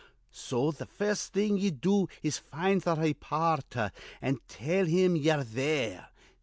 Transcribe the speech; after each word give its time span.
So 0.33 0.71
th' 0.71 0.87
first 0.89 1.31
thing 1.31 1.57
ye 1.59 1.69
do 1.69 2.09
is 2.23 2.37
to 2.37 2.43
find 2.45 2.81
th' 2.81 2.85
raypoorter, 2.97 3.91
an' 4.19 4.39
tell 4.47 4.87
him 4.87 5.15
ye're 5.15 5.43
there. 5.43 6.09